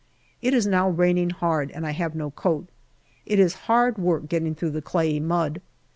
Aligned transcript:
It 0.41 0.55
is 0.55 0.65
now 0.65 0.89
raining 0.89 1.29
hard, 1.29 1.69
and 1.69 1.85
I 1.85 1.91
have 1.91 2.15
no 2.15 2.31
coat. 2.31 2.67
It 3.27 3.37
is 3.37 3.53
hard 3.69 3.99
work 3.99 4.27
getting 4.27 4.55
through 4.55 4.71
the 4.71 4.81
clayey 4.81 5.19
mud. 5.19 5.61